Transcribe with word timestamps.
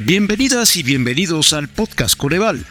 Bienvenidas 0.00 0.76
y 0.76 0.84
bienvenidos 0.84 1.52
al 1.52 1.66
podcast 1.66 2.16
Coneval. 2.16 2.64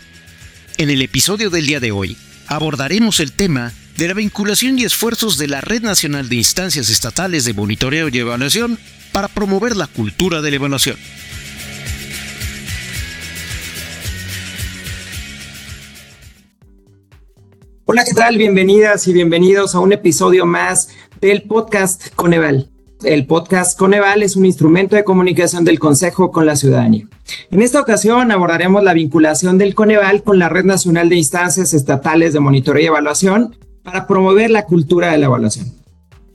En 0.77 0.90
el 0.90 1.01
episodio 1.01 1.50
del 1.50 1.67
día 1.67 1.81
de 1.81 1.92
hoy 1.92 2.15
abordaremos 2.47 3.19
el 3.19 3.33
tema 3.33 3.74
de 3.97 4.08
la 4.08 4.13
vinculación 4.13 4.79
y 4.79 4.85
esfuerzos 4.85 5.37
de 5.37 5.50
la 5.50 5.59
Red 5.59 5.82
Nacional 5.82 6.29
de 6.29 6.37
Instancias 6.37 6.90
Estatales 6.90 7.43
de 7.43 7.53
Monitoreo 7.53 8.07
y 8.07 8.17
Evaluación 8.17 8.79
para 9.11 9.27
promover 9.27 9.75
la 9.75 9.88
cultura 9.88 10.41
de 10.41 10.52
la 10.52 10.55
evaluación. 10.55 10.95
Hola, 17.84 18.05
¿qué 18.05 18.13
tal? 18.13 18.38
Bienvenidas 18.38 19.05
y 19.09 19.12
bienvenidos 19.12 19.75
a 19.75 19.80
un 19.80 19.91
episodio 19.91 20.45
más 20.45 20.95
del 21.20 21.44
podcast 21.44 22.07
Coneval. 22.16 22.70
El 23.04 23.27
podcast 23.27 23.77
Coneval 23.77 24.23
es 24.23 24.35
un 24.35 24.45
instrumento 24.45 24.95
de 24.95 25.03
comunicación 25.03 25.63
del 25.63 25.77
Consejo 25.77 26.31
con 26.31 26.48
la 26.48 26.55
ciudadanía. 26.55 27.08
En 27.52 27.62
esta 27.62 27.80
ocasión 27.80 28.31
abordaremos 28.31 28.84
la 28.84 28.94
vinculación 28.94 29.59
del 29.59 29.76
Coneval 29.76 30.23
con 30.23 30.40
la 30.40 30.49
Red 30.49 30.66
Nacional 30.66 31.07
de 31.07 31.18
Instancias 31.18 31.76
Estatales 31.76 32.34
de 32.34 32.40
Monitoreo 32.40 32.81
y 32.81 32.88
Evaluación 32.88 33.55
para 33.84 34.07
promover 34.07 34.49
la 34.49 34.66
cultura 34.66 35.12
de 35.12 35.20
la 35.20 35.27
evaluación. 35.27 35.77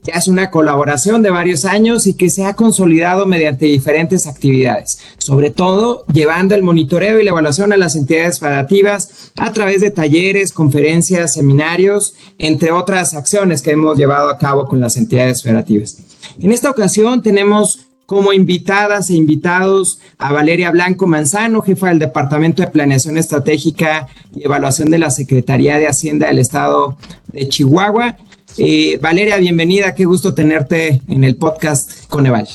Ya 0.03 0.15
es 0.15 0.27
una 0.27 0.51
colaboración 0.51 1.21
de 1.21 1.29
varios 1.29 1.63
años 1.63 2.07
y 2.07 2.13
que 2.15 2.29
se 2.29 2.45
ha 2.45 2.55
consolidado 2.55 3.25
mediante 3.25 3.67
diferentes 3.67 4.27
actividades, 4.27 4.99
sobre 5.17 5.49
todo 5.49 6.05
llevando 6.11 6.55
el 6.55 6.63
monitoreo 6.63 7.19
y 7.19 7.23
la 7.23 7.31
evaluación 7.31 7.71
a 7.71 7.77
las 7.77 7.95
entidades 7.95 8.39
federativas 8.39 9.31
a 9.37 9.53
través 9.53 9.79
de 9.79 9.91
talleres, 9.91 10.51
conferencias, 10.51 11.33
seminarios, 11.33 12.15
entre 12.37 12.71
otras 12.71 13.13
acciones 13.13 13.61
que 13.61 13.71
hemos 13.71 13.97
llevado 13.97 14.29
a 14.29 14.37
cabo 14.37 14.67
con 14.67 14.81
las 14.81 14.97
entidades 14.97 15.41
federativas. 15.41 15.97
En 16.39 16.51
esta 16.51 16.69
ocasión 16.69 17.21
tenemos 17.21 17.87
como 18.05 18.33
invitadas 18.33 19.09
e 19.09 19.15
invitados 19.15 19.99
a 20.17 20.33
Valeria 20.33 20.71
Blanco 20.71 21.07
Manzano, 21.07 21.61
jefa 21.61 21.87
del 21.87 21.99
Departamento 21.99 22.61
de 22.61 22.67
Planeación 22.67 23.17
Estratégica 23.17 24.07
y 24.35 24.43
Evaluación 24.43 24.89
de 24.89 24.99
la 24.99 25.09
Secretaría 25.09 25.77
de 25.77 25.87
Hacienda 25.87 26.27
del 26.27 26.39
Estado 26.39 26.97
de 27.31 27.47
Chihuahua. 27.47 28.17
Eh, 28.57 28.99
Valeria, 29.01 29.37
bienvenida, 29.37 29.95
qué 29.95 30.05
gusto 30.05 30.33
tenerte 30.33 31.01
en 31.07 31.23
el 31.23 31.35
podcast 31.35 32.07
Coneval. 32.07 32.47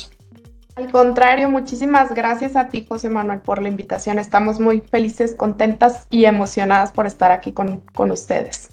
Al 0.77 0.93
contrario, 0.93 1.51
muchísimas 1.51 2.15
gracias 2.15 2.55
a 2.55 2.69
ti, 2.69 2.87
José 2.89 3.09
Manuel, 3.09 3.41
por 3.41 3.61
la 3.61 3.69
invitación. 3.69 4.21
Estamos 4.21 4.61
muy 4.61 4.81
felices, 4.81 5.35
contentas 5.37 6.07
y 6.09 6.27
emocionadas 6.27 6.93
por 6.93 7.07
estar 7.07 7.33
aquí 7.33 7.51
con, 7.51 7.81
con 7.95 8.13
ustedes. 8.13 8.69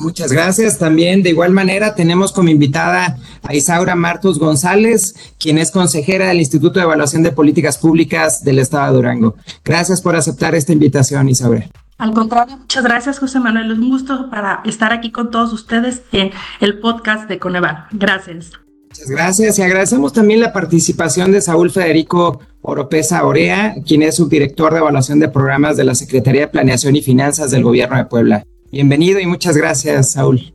Muchas 0.00 0.30
gracias. 0.30 0.78
También 0.78 1.24
de 1.24 1.30
igual 1.30 1.50
manera 1.50 1.96
tenemos 1.96 2.30
como 2.30 2.50
invitada 2.50 3.18
a 3.42 3.54
Isaura 3.56 3.96
Martos 3.96 4.38
González, 4.38 5.14
quien 5.40 5.58
es 5.58 5.72
consejera 5.72 6.28
del 6.28 6.38
Instituto 6.38 6.78
de 6.78 6.84
Evaluación 6.84 7.24
de 7.24 7.32
Políticas 7.32 7.76
Públicas 7.78 8.44
del 8.44 8.60
Estado 8.60 8.92
de 8.92 8.96
Durango. 8.96 9.34
Gracias 9.64 10.00
por 10.00 10.14
aceptar 10.14 10.54
esta 10.54 10.72
invitación, 10.72 11.28
Isaura. 11.28 11.68
Al 11.98 12.14
contrario, 12.14 12.56
muchas 12.56 12.84
gracias, 12.84 13.18
José 13.18 13.40
Manuel. 13.40 13.72
Es 13.72 13.78
un 13.78 13.90
gusto 13.90 14.30
para 14.30 14.62
estar 14.64 14.92
aquí 14.92 15.10
con 15.10 15.32
todos 15.32 15.52
ustedes 15.52 16.02
en 16.12 16.30
el 16.60 16.78
podcast 16.78 17.28
de 17.28 17.40
Coneval. 17.40 17.86
Gracias. 17.90 18.52
Muchas 18.84 19.10
gracias 19.10 19.58
y 19.58 19.62
agradecemos 19.62 20.12
también 20.12 20.40
la 20.40 20.52
participación 20.52 21.32
de 21.32 21.40
Saúl 21.40 21.72
Federico 21.72 22.40
Oropesa 22.62 23.24
Orea, 23.26 23.74
quien 23.84 24.02
es 24.02 24.14
subdirector 24.14 24.72
de 24.72 24.78
evaluación 24.78 25.18
de 25.18 25.28
programas 25.28 25.76
de 25.76 25.84
la 25.84 25.96
Secretaría 25.96 26.42
de 26.42 26.48
Planeación 26.48 26.94
y 26.94 27.02
Finanzas 27.02 27.50
del 27.50 27.64
Gobierno 27.64 27.96
de 27.96 28.04
Puebla. 28.04 28.46
Bienvenido 28.70 29.18
y 29.18 29.26
muchas 29.26 29.56
gracias, 29.56 30.12
Saúl. 30.12 30.54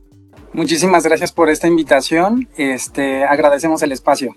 Muchísimas 0.54 1.04
gracias 1.04 1.30
por 1.30 1.50
esta 1.50 1.68
invitación. 1.68 2.48
Este, 2.56 3.24
agradecemos 3.24 3.82
el 3.82 3.92
espacio. 3.92 4.34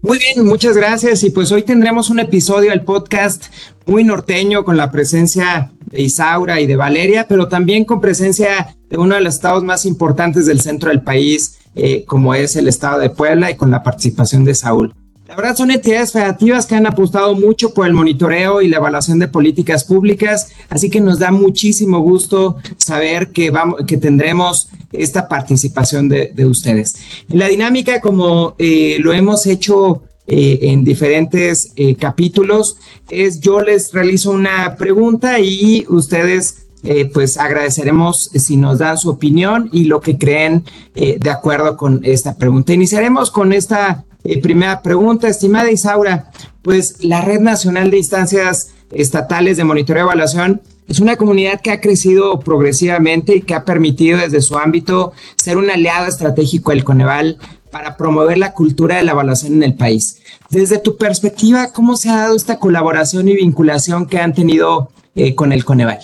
Muy 0.00 0.18
bien, 0.18 0.46
muchas 0.46 0.76
gracias. 0.76 1.24
Y 1.24 1.30
pues 1.30 1.52
hoy 1.52 1.62
tendremos 1.62 2.08
un 2.08 2.20
episodio 2.20 2.70
del 2.70 2.84
podcast 2.84 3.46
muy 3.84 4.04
norteño 4.04 4.64
con 4.64 4.76
la 4.76 4.90
presencia 4.90 5.72
de 5.90 6.02
Isaura 6.02 6.60
y 6.60 6.66
de 6.66 6.76
Valeria, 6.76 7.26
pero 7.28 7.48
también 7.48 7.84
con 7.84 8.00
presencia 8.00 8.76
de 8.88 8.96
uno 8.96 9.14
de 9.14 9.20
los 9.20 9.34
estados 9.34 9.64
más 9.64 9.86
importantes 9.86 10.46
del 10.46 10.60
centro 10.60 10.90
del 10.90 11.02
país, 11.02 11.58
eh, 11.74 12.04
como 12.06 12.34
es 12.34 12.56
el 12.56 12.68
estado 12.68 12.98
de 12.98 13.10
Puebla, 13.10 13.50
y 13.50 13.56
con 13.56 13.70
la 13.70 13.82
participación 13.82 14.44
de 14.44 14.54
Saúl. 14.54 14.94
La 15.28 15.36
verdad 15.36 15.56
son 15.56 15.70
entidades 15.70 16.12
federativas 16.12 16.64
que 16.64 16.74
han 16.74 16.86
apostado 16.86 17.34
mucho 17.34 17.74
por 17.74 17.86
el 17.86 17.92
monitoreo 17.92 18.62
y 18.62 18.68
la 18.68 18.78
evaluación 18.78 19.18
de 19.18 19.28
políticas 19.28 19.84
públicas, 19.84 20.48
así 20.70 20.88
que 20.88 21.02
nos 21.02 21.18
da 21.18 21.30
muchísimo 21.30 22.00
gusto 22.00 22.56
saber 22.78 23.28
que, 23.28 23.50
vamos, 23.50 23.82
que 23.86 23.98
tendremos 23.98 24.70
esta 24.90 25.28
participación 25.28 26.08
de, 26.08 26.46
ustedes. 26.46 26.96
La 27.28 27.46
dinámica, 27.48 28.00
como 28.00 28.54
eh, 28.58 28.96
lo 29.00 29.12
hemos 29.12 29.46
hecho 29.46 30.02
eh, 30.28 30.58
en 30.62 30.84
diferentes 30.84 31.72
eh, 31.76 31.96
capítulos, 31.96 32.76
es 33.10 33.40
yo 33.40 33.60
les 33.60 33.92
realizo 33.92 34.30
una 34.30 34.76
pregunta 34.76 35.40
y 35.40 35.84
ustedes 35.88 36.64
pues 37.12 37.38
agradeceremos 37.38 38.30
si 38.32 38.56
nos 38.56 38.78
dan 38.78 38.96
su 38.96 39.10
opinión 39.10 39.68
y 39.72 39.84
lo 39.84 40.00
que 40.00 40.16
creen 40.16 40.64
de 40.94 41.28
acuerdo 41.28 41.76
con 41.76 42.00
esta 42.04 42.36
pregunta. 42.36 42.72
Iniciaremos 42.72 43.32
con 43.32 43.52
esta 43.52 44.06
eh, 44.24 44.40
primera 44.40 44.82
pregunta, 44.82 45.28
estimada 45.28 45.70
Isaura, 45.70 46.30
pues 46.62 47.04
la 47.04 47.22
Red 47.22 47.40
Nacional 47.40 47.90
de 47.90 47.98
Instancias 47.98 48.74
Estatales 48.90 49.56
de 49.56 49.64
Monitoreo 49.64 50.02
y 50.02 50.06
Evaluación 50.06 50.60
es 50.88 51.00
una 51.00 51.16
comunidad 51.16 51.60
que 51.60 51.70
ha 51.70 51.80
crecido 51.80 52.40
progresivamente 52.40 53.36
y 53.36 53.42
que 53.42 53.54
ha 53.54 53.64
permitido 53.64 54.18
desde 54.18 54.40
su 54.40 54.58
ámbito 54.58 55.12
ser 55.36 55.56
un 55.56 55.70
aliado 55.70 56.06
estratégico 56.06 56.72
del 56.72 56.84
Coneval 56.84 57.38
para 57.70 57.96
promover 57.96 58.38
la 58.38 58.52
cultura 58.52 58.96
de 58.96 59.02
la 59.02 59.12
evaluación 59.12 59.54
en 59.54 59.62
el 59.62 59.74
país. 59.74 60.22
Desde 60.50 60.78
tu 60.78 60.96
perspectiva, 60.96 61.72
¿cómo 61.72 61.96
se 61.96 62.10
ha 62.10 62.16
dado 62.16 62.36
esta 62.36 62.58
colaboración 62.58 63.28
y 63.28 63.36
vinculación 63.36 64.06
que 64.06 64.18
han 64.18 64.34
tenido 64.34 64.90
eh, 65.14 65.34
con 65.34 65.52
el 65.52 65.64
Coneval? 65.64 66.00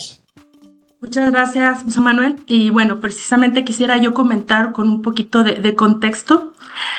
Muchas 1.01 1.31
gracias, 1.31 1.83
José 1.83 2.01
Manuel. 2.01 2.37
Y 2.47 2.71
bueno, 2.71 3.01
precisamente 3.01 3.65
quisiera 3.65 3.99
yo 3.99 4.15
comentar 4.15 4.73
con 4.73 4.89
un 4.89 5.03
poquito 5.03 5.45
de 5.45 5.75
contexto 5.75 6.55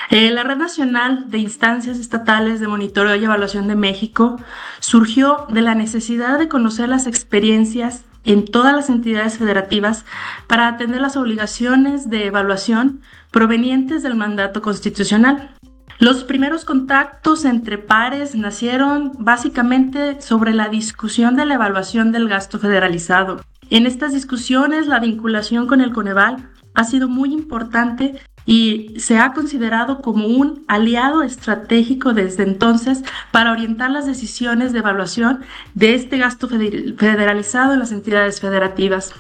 eh, 0.10 0.32
la 0.32 0.44
Red 0.44 0.58
Nacional 0.58 1.30
de 1.30 1.40
Instancias 1.40 1.98
Estatales 1.98 2.60
de 2.60 2.68
Monitoreo 2.68 3.16
y 3.16 3.26
Evaluación 3.26 3.68
de 3.68 3.76
México 3.76 4.38
surgió 4.80 5.46
de 5.50 5.62
la 5.62 5.76
necesidad 5.76 6.38
de 6.38 6.48
conocer 6.48 6.90
las 6.90 7.08
experiencias 7.08 8.04
en 8.26 8.46
todas 8.46 8.74
las 8.74 8.90
entidades 8.90 9.38
federativas 9.38 10.06
para 10.48 10.68
atender 10.68 11.02
las 11.02 11.16
obligaciones 11.16 12.10
de 12.10 12.26
evaluación 12.26 13.02
provenientes 13.32 14.04
del 14.04 14.16
mandato 14.16 14.62
constitucional. 14.62 15.52
Los 16.00 16.26
primeros 16.26 16.66
contactos 16.66 17.46
entre 17.46 17.78
pares 17.78 18.36
nacieron 18.36 19.14
básicamente 19.18 20.22
sobre 20.22 20.54
la 20.54 20.68
discusión 20.68 21.38
de 21.38 21.46
la 21.46 21.54
evaluación 21.54 22.12
del 22.12 22.28
gasto 22.28 22.60
federalizado. 22.60 23.42
En 23.70 23.86
estas 23.86 24.14
discusiones, 24.14 24.88
la 24.88 25.00
vinculación 25.00 25.68
con 25.68 25.80
el 25.80 25.94
Coneval 25.94 26.50
ha 26.74 26.84
sido 26.84 27.08
muy 27.08 27.34
importante 27.34 28.20
y 28.46 28.94
se 29.00 29.18
ha 29.18 29.34
considerado 29.34 30.02
como 30.02 30.28
un 30.28 30.64
aliado 30.68 31.24
estratégico 31.24 32.14
desde 32.14 32.44
entonces 32.44 33.04
para 33.32 33.52
orientar 33.52 33.92
las 33.92 34.06
decisiones 34.06 34.72
de 34.72 34.80
evaluación 34.80 35.42
de 35.74 35.96
este 35.96 36.18
gasto 36.18 36.48
federalizado 36.48 37.74
en 37.74 37.80
las 37.80 37.92
entidades 37.92 38.40
federativas. 38.40 39.14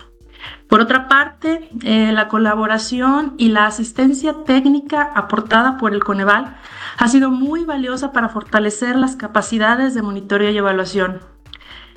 Por 0.68 0.80
otra 0.80 1.08
parte, 1.08 1.70
eh, 1.84 2.12
la 2.12 2.28
colaboración 2.28 3.34
y 3.38 3.50
la 3.50 3.66
asistencia 3.66 4.36
técnica 4.46 5.12
aportada 5.16 5.78
por 5.78 5.94
el 5.94 6.04
Coneval 6.04 6.56
ha 6.98 7.08
sido 7.08 7.30
muy 7.32 7.66
valiosa 7.66 8.12
para 8.12 8.30
fortalecer 8.30 8.96
las 8.96 9.16
capacidades 9.16 9.94
de 9.96 10.02
monitoreo 10.02 10.52
y 10.52 10.58
evaluación 10.58 11.35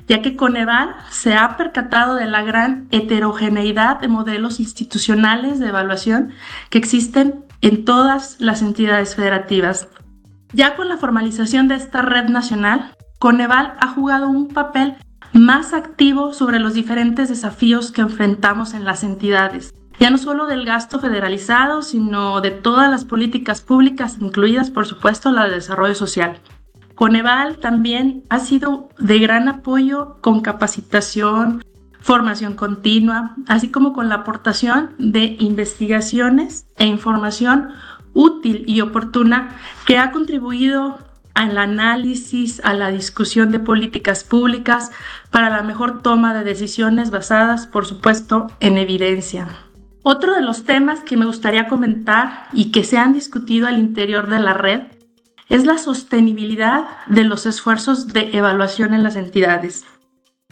ya 0.09 0.23
que 0.23 0.35
Coneval 0.35 0.95
se 1.11 1.35
ha 1.35 1.55
percatado 1.55 2.15
de 2.15 2.25
la 2.25 2.41
gran 2.41 2.87
heterogeneidad 2.89 4.01
de 4.01 4.07
modelos 4.07 4.59
institucionales 4.59 5.59
de 5.59 5.67
evaluación 5.67 6.31
que 6.71 6.79
existen 6.79 7.45
en 7.61 7.85
todas 7.85 8.35
las 8.39 8.63
entidades 8.63 9.15
federativas. 9.15 9.87
Ya 10.51 10.75
con 10.75 10.89
la 10.89 10.97
formalización 10.97 11.67
de 11.67 11.75
esta 11.75 12.01
red 12.01 12.25
nacional, 12.25 12.95
Coneval 13.19 13.75
ha 13.79 13.87
jugado 13.87 14.29
un 14.29 14.47
papel 14.47 14.95
más 15.31 15.73
activo 15.73 16.33
sobre 16.33 16.59
los 16.59 16.73
diferentes 16.73 17.29
desafíos 17.29 17.91
que 17.91 18.01
enfrentamos 18.01 18.73
en 18.73 18.85
las 18.85 19.03
entidades, 19.03 19.75
ya 19.99 20.09
no 20.09 20.17
solo 20.17 20.47
del 20.47 20.65
gasto 20.65 20.99
federalizado, 20.99 21.83
sino 21.83 22.41
de 22.41 22.49
todas 22.49 22.89
las 22.89 23.05
políticas 23.05 23.61
públicas, 23.61 24.17
incluidas 24.19 24.71
por 24.71 24.87
supuesto 24.87 25.31
la 25.31 25.43
de 25.43 25.55
desarrollo 25.55 25.93
social. 25.93 26.39
Coneval 26.99 27.59
también 27.59 28.25
ha 28.27 28.39
sido 28.39 28.89
de 28.99 29.19
gran 29.19 29.47
apoyo 29.47 30.17
con 30.19 30.41
capacitación, 30.41 31.63
formación 32.01 32.55
continua, 32.55 33.37
así 33.47 33.71
como 33.71 33.93
con 33.93 34.09
la 34.09 34.15
aportación 34.15 34.95
de 34.97 35.37
investigaciones 35.39 36.65
e 36.75 36.85
información 36.87 37.69
útil 38.13 38.65
y 38.67 38.81
oportuna 38.81 39.55
que 39.87 39.97
ha 39.97 40.11
contribuido 40.11 40.99
al 41.35 41.57
análisis, 41.57 42.59
a 42.65 42.73
la 42.73 42.91
discusión 42.91 43.49
de 43.53 43.59
políticas 43.59 44.25
públicas 44.25 44.91
para 45.31 45.49
la 45.49 45.63
mejor 45.63 46.01
toma 46.01 46.33
de 46.33 46.43
decisiones 46.43 47.11
basadas, 47.11 47.65
por 47.65 47.85
supuesto, 47.85 48.47
en 48.59 48.77
evidencia. 48.77 49.47
Otro 50.03 50.35
de 50.35 50.41
los 50.41 50.65
temas 50.65 50.99
que 50.99 51.15
me 51.15 51.25
gustaría 51.25 51.69
comentar 51.69 52.49
y 52.51 52.71
que 52.71 52.83
se 52.83 52.97
han 52.97 53.13
discutido 53.13 53.67
al 53.67 53.79
interior 53.79 54.27
de 54.27 54.39
la 54.39 54.53
red 54.53 54.81
es 55.49 55.65
la 55.65 55.79
sostenibilidad 55.79 56.85
de 57.07 57.23
los 57.23 57.45
esfuerzos 57.45 58.07
de 58.07 58.37
evaluación 58.37 58.93
en 58.93 59.03
las 59.03 59.15
entidades. 59.15 59.83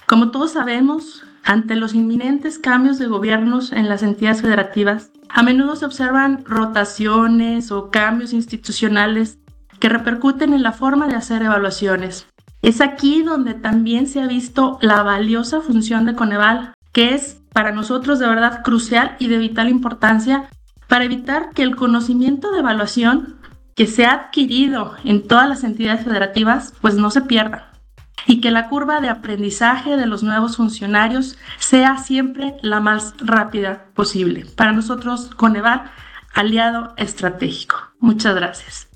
Como 0.07 0.31
todos 0.31 0.53
sabemos, 0.53 1.23
ante 1.43 1.75
los 1.75 1.93
inminentes 1.93 2.59
cambios 2.59 2.97
de 2.97 3.07
gobiernos 3.07 3.71
en 3.71 3.87
las 3.87 4.03
entidades 4.03 4.41
federativas, 4.41 5.11
a 5.29 5.43
menudo 5.43 5.75
se 5.75 5.85
observan 5.85 6.43
rotaciones 6.45 7.71
o 7.71 7.91
cambios 7.91 8.33
institucionales 8.33 9.37
que 9.79 9.89
repercuten 9.89 10.53
en 10.53 10.63
la 10.63 10.71
forma 10.71 11.07
de 11.07 11.15
hacer 11.15 11.43
evaluaciones. 11.43 12.27
Es 12.63 12.81
aquí 12.81 13.21
donde 13.21 13.53
también 13.53 14.07
se 14.07 14.19
ha 14.19 14.27
visto 14.27 14.79
la 14.81 15.03
valiosa 15.03 15.61
función 15.61 16.05
de 16.05 16.15
Coneval, 16.15 16.73
que 16.91 17.13
es 17.13 17.39
para 17.53 17.71
nosotros 17.71 18.17
de 18.17 18.27
verdad 18.27 18.63
crucial 18.63 19.15
y 19.19 19.27
de 19.27 19.37
vital 19.37 19.69
importancia 19.69 20.49
para 20.87 21.05
evitar 21.05 21.51
que 21.51 21.63
el 21.63 21.75
conocimiento 21.75 22.51
de 22.51 22.59
evaluación 22.59 23.36
que 23.77 23.87
se 23.87 24.05
ha 24.05 24.13
adquirido 24.13 24.95
en 25.05 25.25
todas 25.25 25.47
las 25.47 25.63
entidades 25.63 26.03
federativas 26.03 26.73
pues 26.81 26.95
no 26.95 27.11
se 27.11 27.21
pierda 27.21 27.71
y 28.25 28.41
que 28.41 28.51
la 28.51 28.67
curva 28.69 28.99
de 28.99 29.09
aprendizaje 29.09 29.95
de 29.95 30.07
los 30.07 30.23
nuevos 30.23 30.57
funcionarios 30.57 31.37
sea 31.59 31.97
siempre 31.99 32.55
la 32.61 32.79
más 32.79 33.13
rápida 33.19 33.85
posible. 33.93 34.45
Para 34.55 34.73
nosotros, 34.73 35.29
Coneval, 35.37 35.83
aliado 36.33 36.93
estratégico. 36.97 37.77
Muchas 37.99 38.35
gracias. 38.35 38.87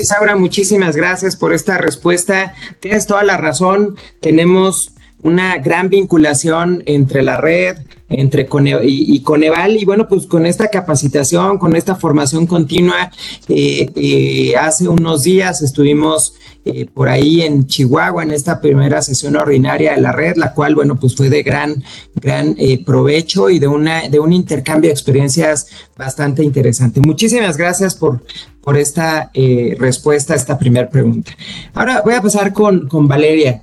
Isaura, 0.00 0.36
muchísimas 0.36 0.96
gracias 0.96 1.36
por 1.36 1.52
esta 1.52 1.76
respuesta. 1.76 2.54
Tienes 2.80 3.06
toda 3.06 3.24
la 3.24 3.36
razón. 3.36 3.96
Tenemos 4.22 4.94
una 5.20 5.58
gran 5.58 5.90
vinculación 5.90 6.82
entre 6.86 7.22
la 7.22 7.36
red, 7.38 7.78
entre 8.08 8.48
y, 8.84 9.20
Coneval, 9.20 9.76
y 9.76 9.84
bueno, 9.84 10.06
pues 10.08 10.26
con 10.26 10.46
esta 10.46 10.68
capacitación, 10.68 11.58
con 11.58 11.74
esta 11.74 11.96
formación 11.96 12.46
continua, 12.46 13.10
eh, 13.48 13.90
eh, 13.96 14.54
hace 14.56 14.88
unos 14.88 15.24
días 15.24 15.60
estuvimos 15.62 16.34
eh, 16.64 16.86
por 16.92 17.08
ahí 17.08 17.42
en 17.42 17.66
Chihuahua 17.66 18.22
en 18.22 18.30
esta 18.30 18.60
primera 18.60 19.02
sesión 19.02 19.36
ordinaria 19.36 19.94
de 19.94 20.00
la 20.00 20.12
red, 20.12 20.36
la 20.36 20.52
cual, 20.52 20.76
bueno, 20.76 20.96
pues 20.96 21.16
fue 21.16 21.28
de 21.30 21.42
gran, 21.42 21.82
gran 22.14 22.56
provecho 22.84 23.50
y 23.50 23.58
de, 23.58 23.66
una, 23.66 24.08
de 24.08 24.20
un 24.20 24.32
intercambio 24.32 24.88
de 24.88 24.92
experiencias 24.92 25.66
bastante 25.96 26.44
interesante. 26.44 27.00
Muchísimas 27.00 27.56
gracias 27.56 27.94
por, 27.94 28.22
por 28.60 28.76
esta 28.76 29.30
respuesta 29.78 30.34
a 30.34 30.36
esta 30.36 30.58
primera 30.58 30.88
pregunta. 30.88 31.32
Ahora 31.74 32.02
voy 32.04 32.14
a 32.14 32.22
pasar 32.22 32.52
con, 32.52 32.88
con 32.88 33.08
Valeria. 33.08 33.62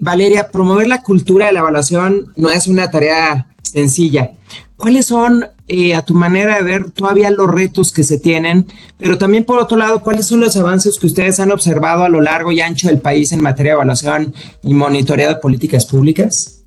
Valeria, 0.00 0.50
promover 0.50 0.86
la 0.86 1.02
cultura 1.02 1.46
de 1.46 1.52
la 1.52 1.60
evaluación 1.60 2.32
no 2.36 2.50
es 2.50 2.66
una 2.66 2.90
tarea 2.90 3.46
sencilla. 3.62 4.32
¿Cuáles 4.76 5.06
son, 5.06 5.44
eh, 5.66 5.94
a 5.96 6.04
tu 6.04 6.14
manera 6.14 6.56
de 6.56 6.62
ver, 6.62 6.90
todavía 6.92 7.30
los 7.30 7.50
retos 7.50 7.92
que 7.92 8.04
se 8.04 8.18
tienen? 8.18 8.66
Pero 8.96 9.18
también, 9.18 9.44
por 9.44 9.58
otro 9.58 9.76
lado, 9.76 10.00
¿cuáles 10.00 10.26
son 10.26 10.40
los 10.40 10.56
avances 10.56 10.98
que 10.98 11.06
ustedes 11.08 11.40
han 11.40 11.50
observado 11.50 12.04
a 12.04 12.08
lo 12.08 12.20
largo 12.20 12.52
y 12.52 12.60
ancho 12.60 12.86
del 12.86 13.00
país 13.00 13.32
en 13.32 13.42
materia 13.42 13.72
de 13.72 13.76
evaluación 13.76 14.32
y 14.62 14.74
monitoreo 14.74 15.30
de 15.30 15.36
políticas 15.36 15.84
públicas? 15.84 16.57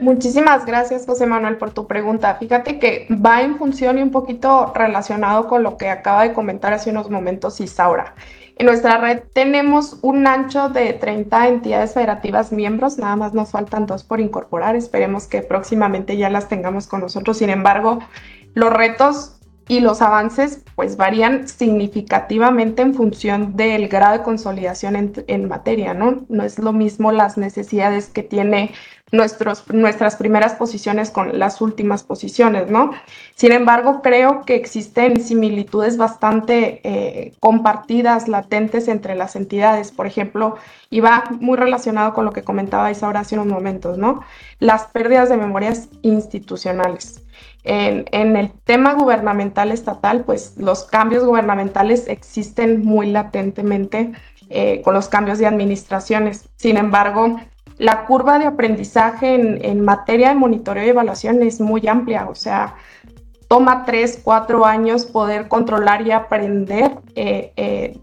Muchísimas 0.00 0.64
gracias, 0.64 1.06
José 1.06 1.26
Manuel, 1.26 1.56
por 1.56 1.72
tu 1.72 1.86
pregunta. 1.86 2.34
Fíjate 2.36 2.78
que 2.78 3.08
va 3.10 3.42
en 3.42 3.58
función 3.58 3.98
y 3.98 4.02
un 4.02 4.10
poquito 4.10 4.72
relacionado 4.74 5.48
con 5.48 5.62
lo 5.62 5.76
que 5.76 5.88
acaba 5.88 6.22
de 6.22 6.32
comentar 6.32 6.72
hace 6.72 6.90
unos 6.90 7.10
momentos 7.10 7.60
Isaura. 7.60 8.14
En 8.56 8.66
nuestra 8.66 8.98
red 8.98 9.22
tenemos 9.32 9.98
un 10.02 10.26
ancho 10.26 10.68
de 10.68 10.92
30 10.92 11.48
entidades 11.48 11.94
federativas 11.94 12.50
miembros, 12.50 12.98
nada 12.98 13.14
más 13.14 13.32
nos 13.32 13.50
faltan 13.50 13.86
dos 13.86 14.02
por 14.02 14.18
incorporar, 14.20 14.74
esperemos 14.74 15.28
que 15.28 15.42
próximamente 15.42 16.16
ya 16.16 16.28
las 16.28 16.48
tengamos 16.48 16.88
con 16.88 17.00
nosotros. 17.00 17.38
Sin 17.38 17.50
embargo, 17.50 18.00
los 18.54 18.72
retos 18.72 19.38
y 19.68 19.80
los 19.80 20.02
avances 20.02 20.64
pues 20.74 20.96
varían 20.96 21.46
significativamente 21.46 22.82
en 22.82 22.94
función 22.94 23.54
del 23.54 23.86
grado 23.88 24.18
de 24.18 24.24
consolidación 24.24 24.96
en, 24.96 25.12
en 25.28 25.46
materia, 25.46 25.94
¿no? 25.94 26.24
No 26.28 26.42
es 26.42 26.58
lo 26.58 26.72
mismo 26.72 27.12
las 27.12 27.36
necesidades 27.36 28.08
que 28.08 28.22
tiene 28.22 28.72
nuestros, 29.12 29.64
nuestras 29.72 30.16
primeras 30.16 30.54
posiciones 30.54 31.10
con 31.10 31.38
las 31.38 31.60
últimas 31.60 32.02
posiciones, 32.02 32.70
¿no? 32.70 32.92
Sin 33.34 33.52
embargo, 33.52 34.02
creo 34.02 34.42
que 34.44 34.54
existen 34.54 35.20
similitudes 35.20 35.96
bastante 35.96 36.80
eh, 36.84 37.32
compartidas, 37.40 38.28
latentes 38.28 38.88
entre 38.88 39.14
las 39.14 39.36
entidades. 39.36 39.92
Por 39.92 40.06
ejemplo, 40.06 40.56
y 40.90 41.00
va 41.00 41.24
muy 41.40 41.56
relacionado 41.56 42.14
con 42.14 42.24
lo 42.24 42.32
que 42.32 42.42
comentaba 42.42 42.90
ahora 43.02 43.20
hace 43.20 43.34
unos 43.34 43.46
momentos, 43.46 43.98
¿no? 43.98 44.22
Las 44.58 44.86
pérdidas 44.86 45.28
de 45.28 45.36
memorias 45.36 45.88
institucionales. 46.02 47.22
En, 47.64 48.06
en, 48.12 48.36
el 48.36 48.50
tema 48.64 48.94
gubernamental 48.94 49.72
estatal, 49.72 50.24
pues 50.24 50.54
los 50.56 50.84
cambios 50.84 51.24
gubernamentales 51.24 52.08
existen 52.08 52.84
muy 52.84 53.10
latentemente 53.10 54.12
eh, 54.50 54.80
con 54.82 54.94
los 54.94 55.08
cambios 55.08 55.38
de 55.38 55.46
administraciones. 55.46 56.48
Sin 56.56 56.78
embargo, 56.78 57.38
la 57.78 58.04
curva 58.04 58.38
de 58.38 58.46
aprendizaje 58.46 59.34
en, 59.34 59.80
materia 59.80 60.28
de 60.28 60.34
monitoreo 60.34 60.84
y 60.84 60.88
evaluación 60.88 61.42
es 61.42 61.60
muy 61.60 61.86
amplia, 61.86 62.28
o 62.28 62.34
sea, 62.34 62.74
toma 63.46 63.84
tres, 63.84 64.20
cuatro 64.22 64.66
años 64.66 65.06
poder 65.06 65.48
controlar 65.48 66.06
y 66.06 66.10
aprender 66.10 66.98
eh, 67.14 67.52
eh, 67.56 67.98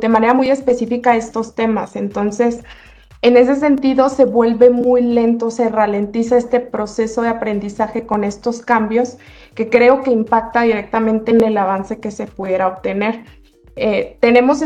de 0.00 0.08
manera 0.08 0.34
muy 0.34 0.50
específica 0.50 1.16
estos 1.16 1.54
temas. 1.54 1.94
Entonces, 1.94 2.64
en 3.22 3.36
ese 3.36 3.54
sentido, 3.54 4.08
se 4.08 4.24
vuelve 4.24 4.70
muy 4.70 5.00
lento, 5.02 5.52
se 5.52 5.68
ralentiza 5.68 6.36
este 6.36 6.58
proceso 6.58 7.22
de 7.22 7.28
aprendizaje 7.28 8.04
con 8.04 8.24
estos 8.24 8.60
cambios 8.60 9.18
que 9.54 9.70
creo 9.70 10.02
que 10.02 10.10
impacta 10.10 10.62
directamente 10.62 11.30
en 11.30 11.44
el 11.44 11.56
avance 11.56 12.00
que 12.00 12.10
se 12.10 12.26
pudiera 12.26 12.66
obtener. 12.66 13.24
Eh, 13.76 14.18
tenemos 14.20 14.62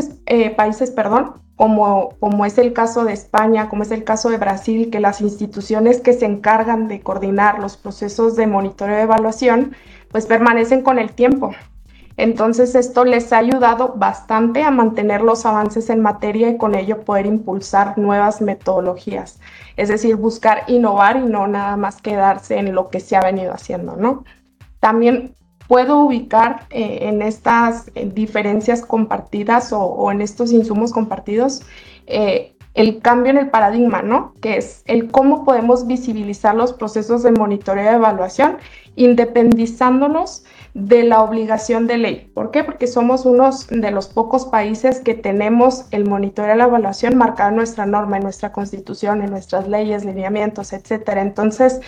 países, 0.57 0.91
perdón, 0.91 1.46
como, 1.57 2.11
como 2.21 2.45
es 2.45 2.59
el 2.59 2.73
caso 2.73 3.05
de 3.05 3.15
España, 3.15 3.69
como 3.69 3.83
es 3.83 3.91
el 3.91 4.05
caso 4.05 4.29
de 4.29 4.37
Brasil, 4.37 4.91
que 4.91 5.01
las 5.01 5.21
instituciones 5.21 6.01
que 6.01 6.13
se 6.13 6.27
encargan 6.27 6.87
de 6.87 7.01
coordinar 7.01 7.59
los 7.59 7.77
procesos 7.77 8.37
de 8.37 8.47
monitoreo 8.47 8.99
y 8.99 9.03
evaluación, 9.03 9.75
pues 10.11 10.27
permanecen 10.27 10.83
con 10.83 10.99
el 10.99 11.13
tiempo. 11.13 11.53
Entonces 12.19 12.75
esto 12.75 13.05
les 13.05 13.33
ha 13.33 13.39
ayudado 13.39 13.95
bastante 13.97 14.63
a 14.63 14.71
mantener 14.71 15.21
los 15.21 15.45
avances 15.45 15.91
en 15.91 16.01
materia 16.01 16.49
y 16.49 16.57
con 16.57 16.75
ello 16.75 17.03
poder 17.03 17.27
impulsar 17.27 17.99
nuevas 17.99 18.41
metodologías, 18.41 19.39
es 19.77 19.89
decir, 19.89 20.17
buscar 20.17 20.63
innovar 20.67 21.19
y 21.19 21.27
no 21.27 21.47
nada 21.47 21.77
más 21.77 22.01
quedarse 22.01 22.57
en 22.57 22.75
lo 22.75 22.89
que 22.89 23.01
se 23.01 23.17
ha 23.17 23.23
venido 23.23 23.53
haciendo, 23.53 23.97
¿no? 23.97 24.25
También 24.81 25.35
puedo 25.69 26.01
ubicar 26.01 26.67
eh, 26.71 27.01
en 27.03 27.23
estas 27.23 27.91
eh, 27.95 28.11
diferencias 28.13 28.83
compartidas 28.83 29.73
o, 29.73 30.11
en 30.11 30.21
estos 30.21 30.53
insumos 30.53 30.93
compartidos 30.93 31.63
eh, 32.07 32.57
el 32.75 33.01
cambio 33.01 33.31
en 33.31 33.39
el 33.39 33.49
paradigma, 33.49 34.03
¿no? 34.03 34.35
Que 34.43 34.59
es 34.59 34.83
el 34.85 35.11
cómo 35.11 35.47
podemos 35.47 35.87
visibilizar 35.87 36.55
los 36.55 36.75
procesos 36.75 37.23
de 37.23 37.33
monitoreo 37.33 37.91
y 37.91 37.95
evaluación 37.95 38.59
independizándonos 38.97 40.45
de 40.75 41.05
la 41.05 41.23
obligación 41.23 41.87
de 41.87 41.97
ley. 41.97 42.31
¿Por 42.35 42.51
qué? 42.51 42.65
Porque 42.65 42.87
somos 42.87 43.25
unos 43.25 43.67
de 43.69 43.91
los 43.91 44.09
pocos 44.09 44.45
países 44.45 45.01
que 45.01 45.15
tenemos 45.15 45.87
el 45.91 46.05
monitoreo 46.05 46.55
y 46.55 46.59
la 46.59 46.65
evaluación 46.65 47.17
marcado 47.17 47.49
en 47.49 47.57
nuestra 47.57 47.87
norma, 47.87 48.19
en 48.19 48.25
nuestra 48.25 48.53
constitución, 48.53 49.23
en 49.23 49.31
nuestras 49.31 49.69
leyes, 49.69 50.05
lineamientos, 50.05 50.75
etcétera. 50.75 51.23
Entonces, 51.23 51.81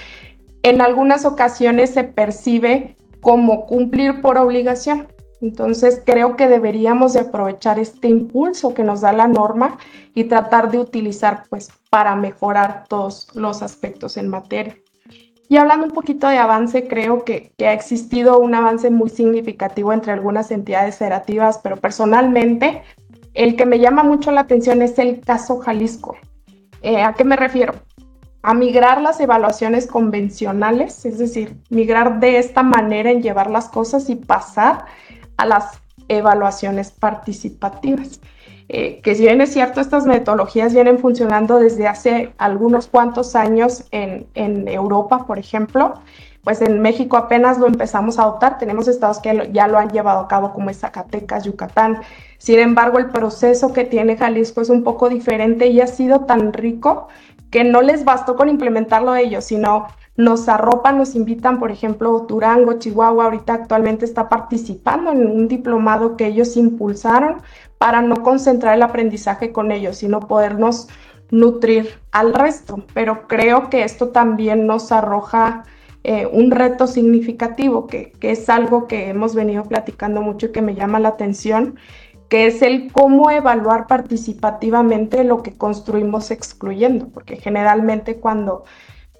en 0.62 0.80
algunas 0.80 1.26
ocasiones 1.26 1.90
se 1.90 2.04
percibe 2.04 2.96
como 3.20 3.66
cumplir 3.66 4.20
por 4.20 4.38
obligación. 4.38 5.08
Entonces 5.40 6.02
creo 6.04 6.36
que 6.36 6.48
deberíamos 6.48 7.12
de 7.12 7.20
aprovechar 7.20 7.78
este 7.78 8.08
impulso 8.08 8.74
que 8.74 8.82
nos 8.82 9.02
da 9.02 9.12
la 9.12 9.28
norma 9.28 9.78
y 10.14 10.24
tratar 10.24 10.70
de 10.70 10.78
utilizar 10.78 11.44
pues 11.48 11.70
para 11.90 12.16
mejorar 12.16 12.84
todos 12.88 13.28
los 13.34 13.62
aspectos 13.62 14.16
en 14.16 14.28
materia. 14.28 14.76
Y 15.48 15.56
hablando 15.56 15.86
un 15.86 15.92
poquito 15.92 16.28
de 16.28 16.36
avance, 16.36 16.86
creo 16.88 17.24
que, 17.24 17.52
ha 17.60 17.72
existido 17.72 18.38
un 18.38 18.54
avance 18.54 18.90
muy 18.90 19.08
significativo 19.08 19.92
entre 19.94 20.12
algunas 20.12 20.50
entidades 20.50 20.96
federativas, 20.96 21.58
pero 21.62 21.76
personalmente 21.76 22.82
el 23.32 23.56
que 23.56 23.64
me 23.64 23.78
llama 23.78 24.02
mucho 24.02 24.30
la 24.30 24.42
atención 24.42 24.82
es 24.82 24.98
el 24.98 25.20
caso 25.20 25.58
Jalisco. 25.58 26.16
Eh, 26.82 27.00
¿A 27.00 27.14
qué 27.14 27.24
me 27.24 27.36
refiero? 27.36 27.74
A 28.48 28.54
migrar 28.54 29.02
las 29.02 29.20
evaluaciones 29.20 29.86
convencionales, 29.86 31.04
es 31.04 31.18
decir, 31.18 31.58
migrar 31.68 32.18
de 32.18 32.38
esta 32.38 32.62
manera 32.62 33.10
en 33.10 33.22
llevar 33.22 33.50
las 33.50 33.68
cosas 33.68 34.08
y 34.08 34.16
pasar 34.16 34.86
a 35.36 35.44
las 35.44 35.82
evaluaciones 36.08 36.90
participativas. 36.90 38.20
Eh, 38.70 39.02
que 39.02 39.14
si 39.14 39.24
bien 39.24 39.42
es 39.42 39.52
cierto, 39.52 39.82
estas 39.82 40.06
metodologías 40.06 40.72
vienen 40.72 40.98
funcionando 40.98 41.58
desde 41.58 41.86
hace 41.88 42.32
algunos 42.38 42.86
cuantos 42.86 43.36
años 43.36 43.84
en, 43.90 44.26
Europa, 44.66 45.26
por 45.26 45.38
ejemplo, 45.38 46.00
pues 46.42 46.62
en 46.62 46.80
México 46.80 47.18
apenas 47.18 47.58
lo 47.58 47.66
empezamos 47.66 48.18
a 48.18 48.22
adoptar. 48.22 48.56
Tenemos 48.56 48.88
estados 48.88 49.18
que 49.18 49.50
ya 49.52 49.68
lo 49.68 49.76
han 49.76 49.90
llevado 49.90 50.20
a 50.20 50.28
cabo 50.28 50.54
como 50.54 50.72
Zacatecas, 50.72 51.44
Yucatán. 51.44 52.00
Sin 52.38 52.60
embargo, 52.60 52.98
el 52.98 53.10
proceso 53.10 53.74
que 53.74 53.84
tiene 53.84 54.16
Jalisco 54.16 54.62
es 54.62 54.70
un 54.70 54.84
poco 54.84 55.10
diferente 55.10 55.66
y 55.66 55.82
ha 55.82 55.86
sido 55.86 56.20
tan 56.20 56.54
rico 56.54 57.08
que 57.50 57.64
no 57.64 57.82
les 57.82 58.04
bastó 58.04 58.36
con 58.36 58.48
implementarlo 58.48 59.14
ellos, 59.16 59.44
sino 59.44 59.86
nos 60.16 60.48
arropan, 60.48 60.98
nos 60.98 61.14
invitan, 61.14 61.60
por 61.60 61.70
ejemplo, 61.70 62.26
Durango, 62.28 62.74
Chihuahua, 62.74 63.24
ahorita 63.24 63.54
actualmente 63.54 64.04
está 64.04 64.28
participando 64.28 65.12
en 65.12 65.26
un 65.26 65.46
diplomado 65.46 66.16
que 66.16 66.26
ellos 66.26 66.56
impulsaron 66.56 67.40
para 67.78 68.02
no 68.02 68.22
concentrar 68.22 68.74
el 68.74 68.82
aprendizaje 68.82 69.52
con 69.52 69.70
ellos, 69.70 69.98
sino 69.98 70.18
podernos 70.18 70.88
nutrir 71.30 72.00
al 72.10 72.34
resto. 72.34 72.84
Pero 72.94 73.28
creo 73.28 73.70
que 73.70 73.84
esto 73.84 74.08
también 74.08 74.66
nos 74.66 74.90
arroja 74.90 75.62
eh, 76.02 76.26
un 76.26 76.50
reto 76.50 76.86
significativo, 76.86 77.86
que, 77.86 78.12
que 78.18 78.32
es 78.32 78.48
algo 78.48 78.88
que 78.88 79.10
hemos 79.10 79.34
venido 79.36 79.64
platicando 79.64 80.20
mucho 80.20 80.46
y 80.46 80.52
que 80.52 80.62
me 80.62 80.74
llama 80.74 80.98
la 80.98 81.10
atención, 81.10 81.76
que 82.28 82.46
es 82.46 82.62
el 82.62 82.92
cómo 82.92 83.30
evaluar 83.30 83.86
participativamente 83.86 85.24
lo 85.24 85.42
que 85.42 85.56
construimos 85.56 86.30
excluyendo, 86.30 87.08
porque 87.08 87.36
generalmente 87.36 88.16
cuando 88.16 88.64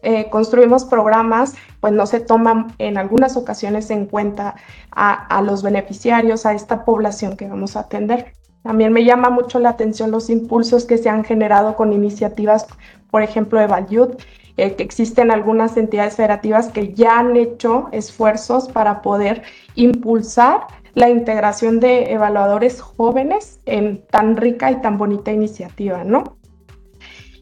eh, 0.03 0.29
construimos 0.31 0.85
programas, 0.85 1.55
pues 1.81 1.93
no 1.93 2.07
se 2.07 2.21
toman 2.21 2.73
en 2.79 2.99
algunas 2.99 3.37
ocasiones 3.37 3.91
en 3.91 4.07
cuenta 4.07 4.55
a, 4.93 5.43
los 5.43 5.63
beneficiarios, 5.63 6.47
a 6.47 6.53
esta 6.53 6.85
población 6.85 7.37
que 7.37 7.49
vamos 7.49 7.77
a 7.77 7.81
atender. 7.81 8.33
También 8.63 8.93
me 8.93 9.05
llama 9.05 9.31
mucho 9.31 9.59
la 9.59 9.71
atención 9.71 10.11
los 10.11 10.31
impulsos 10.31 10.85
que 10.85 10.99
se 10.99 11.09
han 11.09 11.25
generado 11.25 11.75
con 11.75 11.93
iniciativas, 11.93 12.67
por 13.11 13.23
ejemplo, 13.23 13.59
de 13.59 13.67
Valyud, 13.67 14.11
eh, 14.57 14.75
que 14.75 14.83
existen 14.83 15.31
algunas 15.31 15.77
entidades 15.77 16.17
federativas 16.17 16.69
que 16.69 16.93
ya 16.93 17.19
han 17.19 17.37
hecho 17.37 17.89
esfuerzos 17.93 18.69
para 18.69 19.03
poder 19.03 19.43
impulsar 19.75 20.67
la 20.99 21.09
integración 21.09 21.79
de 21.79 22.13
evaluadores 22.13 22.81
jóvenes 22.81 23.61
en 23.67 24.05
tan 24.07 24.37
rica 24.37 24.73
y 24.73 24.81
tan 24.81 24.99
bonita 24.99 25.31
iniciativa, 25.31 26.03
¿no? 26.03 26.39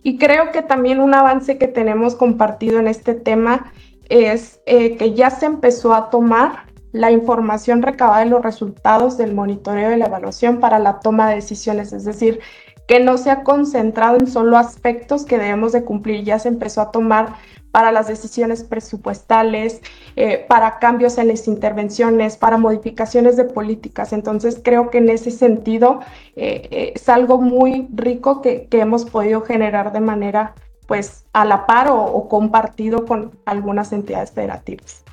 Y 0.02 0.18
creo 0.18 0.52
que 0.52 0.62
también 0.62 1.00
un 1.00 1.14
avance 1.14 1.56
que 1.56 1.66
tenemos 1.66 2.14
compartido 2.14 2.78
en 2.78 2.86
este 2.86 3.14
tema 3.14 3.72
es 4.10 4.60
eh, 4.66 4.96
que 4.96 5.14
ya 5.14 5.30
se 5.30 5.46
empezó 5.46 5.94
a 5.94 6.10
tomar 6.10 6.66
la 6.92 7.10
información 7.10 7.80
recabada 7.80 8.20
de 8.20 8.30
los 8.30 8.42
resultados 8.42 9.16
del 9.16 9.34
monitoreo 9.34 9.92
y 9.92 9.98
la 9.98 10.06
evaluación 10.06 10.60
para 10.60 10.78
la 10.78 11.00
toma 11.00 11.28
de 11.28 11.36
decisiones, 11.36 11.94
es 11.94 12.04
decir, 12.04 12.40
que 12.86 13.00
no 13.00 13.16
se 13.16 13.30
ha 13.30 13.42
concentrado 13.42 14.18
en 14.18 14.26
solo 14.26 14.58
aspectos 14.58 15.24
que 15.24 15.38
debemos 15.38 15.72
de 15.72 15.84
cumplir, 15.84 16.24
ya 16.24 16.38
se 16.38 16.48
empezó 16.48 16.82
a 16.82 16.90
tomar 16.90 17.34
para 17.76 17.92
las 17.92 18.08
decisiones 18.08 18.64
presupuestales, 18.64 19.82
eh, 20.16 20.46
para 20.48 20.78
cambios 20.78 21.18
en 21.18 21.28
las 21.28 21.46
intervenciones, 21.46 22.38
para 22.38 22.56
modificaciones 22.56 23.36
de 23.36 23.44
políticas. 23.44 24.14
Entonces 24.14 24.58
creo 24.64 24.88
que 24.88 24.96
en 24.96 25.10
ese 25.10 25.30
sentido 25.30 26.00
eh, 26.36 26.68
eh, 26.70 26.92
es 26.94 27.06
algo 27.10 27.36
muy 27.36 27.86
rico 27.92 28.40
que, 28.40 28.66
hemos 28.70 29.04
podido 29.04 29.42
generar 29.42 29.92
de 29.92 30.00
manera 30.00 30.54
pues 30.86 31.26
a 31.34 31.44
la 31.44 31.66
par 31.66 31.88
o 31.90 32.28
compartido 32.30 33.04
con 33.04 33.32
algunas 33.44 33.92
entidades 33.92 34.30
federativas. 34.30 35.05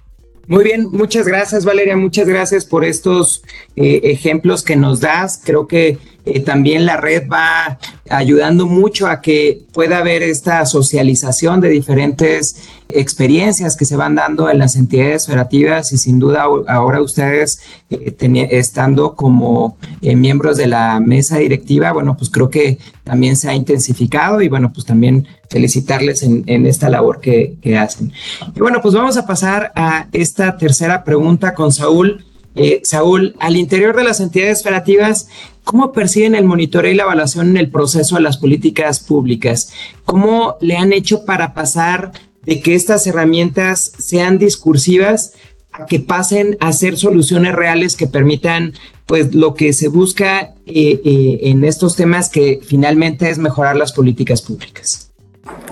Muy 0.46 0.66
bien, 0.66 0.90
muchas 0.92 1.26
gracias 1.26 1.64
Valeria, 1.64 1.96
muchas 1.96 2.28
gracias 2.28 2.66
por 2.66 2.84
estos 2.84 3.44
eh, 3.78 4.02
ejemplos 4.04 4.62
que 4.62 4.76
nos 4.76 5.00
das. 5.00 5.40
Creo 5.42 5.68
que 5.68 5.98
eh, 6.26 6.40
también 6.42 6.86
la 6.86 6.98
red 6.98 7.30
va 7.30 7.80
ayudando 8.10 8.66
mucho 8.66 9.08
a 9.08 9.22
que 9.22 9.62
pueda 9.72 10.00
haber 10.00 10.22
esta 10.22 10.66
socialización 10.66 11.62
de 11.62 11.70
diferentes 11.70 12.58
experiencias 12.90 13.76
que 13.76 13.86
se 13.86 13.96
van 13.96 14.16
dando 14.16 14.50
en 14.50 14.60
las 14.60 14.76
entidades 14.76 15.26
federativas 15.26 15.92
y 15.94 15.98
sin 15.98 16.20
duda 16.20 16.44
ahora 16.68 17.02
ustedes 17.02 17.62
eh, 17.90 18.16
estando 18.52 19.16
como 19.16 19.78
miembros 20.02 20.58
de 20.58 20.68
la 20.68 21.00
mesa 21.00 21.38
directiva, 21.38 21.92
bueno, 21.92 22.16
pues 22.18 22.30
creo 22.30 22.50
que 22.50 22.78
también 23.04 23.36
se 23.36 23.50
ha 23.50 23.56
intensificado 23.56 24.42
y 24.42 24.50
bueno, 24.50 24.72
pues 24.72 24.86
también 24.86 25.28
felicitarles 25.54 26.24
en, 26.24 26.66
esta 26.66 26.90
labor 26.90 27.22
que, 27.22 27.58
hacen. 27.78 28.12
Y 28.56 28.60
bueno, 28.60 28.82
pues 28.82 28.96
vamos 28.96 29.18
a 29.18 29.26
pasar 29.28 29.72
a 29.76 30.08
esta 30.12 30.58
tercera 30.58 31.04
pregunta 31.04 31.54
con 31.54 31.72
Saúl. 31.72 32.26
Eh, 32.56 32.82
Saúl, 32.84 33.36
al 33.40 33.56
interior 33.56 33.96
de 33.96 34.04
las 34.04 34.20
entidades 34.20 34.64
federativas, 34.64 35.28
¿cómo 35.64 35.92
perciben 35.92 36.36
el 36.36 36.46
monitoreo 36.46 36.92
y 36.92 36.96
la 36.96 37.04
evaluación 37.04 37.50
en 37.50 37.58
el 37.58 37.70
proceso 37.70 38.16
de 38.16 38.22
las 38.22 38.38
políticas 38.38 39.00
públicas? 39.00 39.72
¿Cómo 40.06 40.56
le 40.60 40.78
han 40.78 40.92
hecho 40.92 41.26
para 41.26 41.54
pasar 41.54 42.12
de 42.46 42.62
que 42.62 42.76
estas 42.76 43.08
herramientas 43.08 43.92
sean 43.98 44.38
discursivas 44.38 45.34
a 45.72 45.86
que 45.86 46.00
pasen 46.00 46.58
a 46.60 46.72
ser 46.72 46.98
soluciones 46.98 47.54
reales 47.56 47.96
que 47.96 48.08
permitan 48.08 48.74
pues 49.06 49.34
lo 49.34 49.54
que 49.54 49.74
se 49.74 49.88
busca 49.88 50.54
eh, 50.66 51.02
eh, 51.04 51.40
en 51.44 51.64
estos 51.64 51.96
temas 51.96 52.30
que 52.30 52.62
finalmente 52.64 53.30
es 53.30 53.38
mejorar 53.38 53.76
las 53.76 53.92
políticas 53.92 54.42
públicas. 54.42 55.12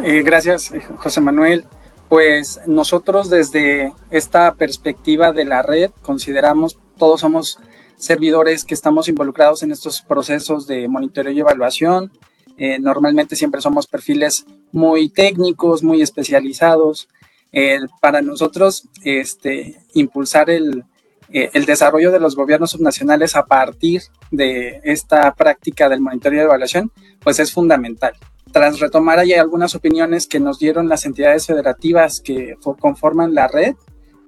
Eh, 0.04 0.22
gracias, 0.24 0.72
José 0.98 1.22
Manuel. 1.22 1.66
Pues 2.10 2.60
nosotros 2.68 3.30
desde 3.30 3.94
esta 4.10 4.56
perspectiva 4.56 5.32
de 5.32 5.46
la 5.46 5.62
red 5.62 5.92
consideramos, 6.02 6.78
todos 6.98 7.22
somos 7.22 7.58
servidores 7.96 8.66
que 8.66 8.74
estamos 8.74 9.08
involucrados 9.08 9.64
en 9.64 9.72
estos 9.72 10.02
procesos 10.02 10.68
de 10.68 10.88
monitoreo 10.90 11.32
y 11.32 11.40
evaluación. 11.40 12.12
Eh, 12.58 12.80
normalmente 12.80 13.36
siempre 13.36 13.62
somos 13.62 13.88
perfiles 13.88 14.46
muy 14.72 15.10
técnicos, 15.10 15.84
muy 15.84 16.02
especializados. 16.02 17.08
Eh, 17.52 17.80
para 18.00 18.22
nosotros, 18.22 18.88
este, 19.04 19.78
impulsar 19.94 20.50
el, 20.50 20.86
el 21.30 21.66
desarrollo 21.66 22.12
de 22.12 22.20
los 22.20 22.36
gobiernos 22.36 22.72
subnacionales 22.72 23.36
a 23.36 23.46
partir 23.46 24.02
de 24.32 24.82
esta 24.84 25.34
práctica 25.34 25.90
del 25.90 26.02
monitoreo 26.02 26.42
y 26.42 26.46
evaluación, 26.46 26.92
pues 27.22 27.40
es 27.40 27.52
fundamental 27.52 28.14
tras 28.52 28.80
retomar 28.80 29.20
ahí 29.20 29.34
algunas 29.34 29.76
opiniones 29.76 30.28
que 30.28 30.40
nos 30.40 30.60
dieron 30.60 30.90
las 30.90 31.06
entidades 31.06 31.48
federativas 31.48 32.20
que 32.20 32.56
conforman 32.80 33.34
la 33.34 33.48
red, 33.48 33.76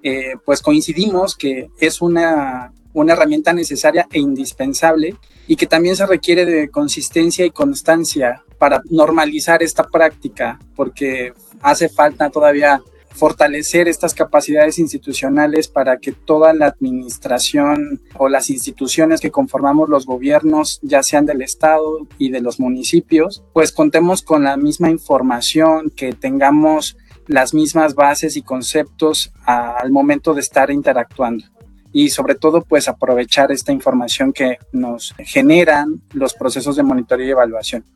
eh, 0.02 0.34
pues 0.44 0.62
coincidimos 0.62 1.36
que 1.36 1.70
es 1.78 2.00
una, 2.00 2.72
una 2.94 3.12
herramienta 3.12 3.52
necesaria 3.52 4.08
e 4.10 4.18
indispensable 4.18 5.16
y 5.46 5.56
que 5.56 5.66
también 5.66 5.96
se 5.96 6.06
requiere 6.06 6.46
de 6.46 6.70
consistencia 6.70 7.44
y 7.44 7.50
constancia 7.50 8.42
para 8.58 8.80
normalizar 8.88 9.62
esta 9.62 9.84
práctica, 9.84 10.58
porque 10.74 11.34
hace 11.60 11.90
falta 11.90 12.30
todavía 12.30 12.80
fortalecer 13.14 13.86
estas 13.86 14.12
capacidades 14.12 14.78
institucionales 14.78 15.68
para 15.68 15.98
que 15.98 16.12
toda 16.12 16.52
la 16.52 16.66
administración 16.66 18.00
o 18.18 18.28
las 18.28 18.50
instituciones 18.50 19.20
que 19.20 19.30
conformamos 19.30 19.88
los 19.88 20.04
gobiernos, 20.04 20.80
ya 20.82 21.02
sean 21.02 21.24
del 21.24 21.42
Estado 21.42 22.08
y 22.18 22.30
de 22.30 22.40
los 22.40 22.58
municipios, 22.58 23.44
pues 23.52 23.70
contemos 23.70 24.22
con 24.22 24.42
la 24.44 24.56
misma 24.56 24.90
información, 24.90 25.90
que 25.94 26.12
tengamos 26.12 26.96
las 27.26 27.54
mismas 27.54 27.94
bases 27.94 28.36
y 28.36 28.42
conceptos 28.42 29.32
al 29.46 29.90
momento 29.90 30.34
de 30.34 30.40
estar 30.40 30.70
interactuando 30.70 31.53
y 31.94 32.10
sobre 32.10 32.34
todo 32.34 32.62
pues 32.62 32.88
aprovechar 32.88 33.52
esta 33.52 33.72
información 33.72 34.32
que 34.32 34.58
nos 34.72 35.14
generan 35.18 36.02
los 36.12 36.34
procesos 36.34 36.74
de 36.74 36.82
monitoreo 36.82 37.24
y 37.24 37.30
evaluación. 37.30 37.86